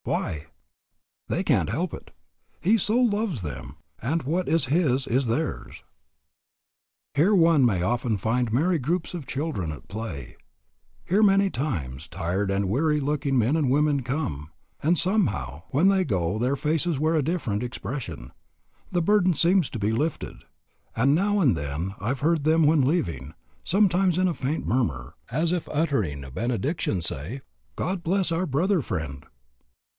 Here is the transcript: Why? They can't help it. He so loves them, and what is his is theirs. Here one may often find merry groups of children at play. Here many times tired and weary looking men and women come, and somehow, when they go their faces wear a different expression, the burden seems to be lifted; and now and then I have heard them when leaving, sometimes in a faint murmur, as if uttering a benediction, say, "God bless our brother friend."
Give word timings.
Why? 0.03 0.47
They 1.27 1.43
can't 1.43 1.69
help 1.69 1.93
it. 1.93 2.09
He 2.59 2.75
so 2.75 2.97
loves 2.99 3.43
them, 3.43 3.77
and 4.01 4.23
what 4.23 4.49
is 4.49 4.65
his 4.65 5.05
is 5.05 5.27
theirs. 5.27 5.83
Here 7.13 7.35
one 7.35 7.63
may 7.67 7.83
often 7.83 8.17
find 8.17 8.51
merry 8.51 8.79
groups 8.79 9.13
of 9.13 9.27
children 9.27 9.71
at 9.71 9.87
play. 9.87 10.37
Here 11.05 11.21
many 11.21 11.51
times 11.51 12.07
tired 12.07 12.49
and 12.49 12.67
weary 12.67 12.99
looking 12.99 13.37
men 13.37 13.55
and 13.55 13.69
women 13.69 14.01
come, 14.01 14.49
and 14.81 14.97
somehow, 14.97 15.61
when 15.69 15.89
they 15.89 16.03
go 16.03 16.39
their 16.39 16.55
faces 16.55 16.97
wear 16.97 17.13
a 17.13 17.21
different 17.21 17.61
expression, 17.61 18.31
the 18.91 19.03
burden 19.03 19.35
seems 19.35 19.69
to 19.69 19.77
be 19.77 19.91
lifted; 19.91 20.45
and 20.95 21.13
now 21.13 21.39
and 21.39 21.55
then 21.55 21.93
I 21.99 22.07
have 22.07 22.21
heard 22.21 22.43
them 22.43 22.65
when 22.65 22.81
leaving, 22.87 23.35
sometimes 23.63 24.17
in 24.17 24.27
a 24.27 24.33
faint 24.33 24.65
murmur, 24.65 25.13
as 25.29 25.51
if 25.51 25.69
uttering 25.71 26.23
a 26.23 26.31
benediction, 26.31 27.01
say, 27.03 27.41
"God 27.75 28.01
bless 28.01 28.31
our 28.31 28.47
brother 28.47 28.81
friend." 28.81 29.27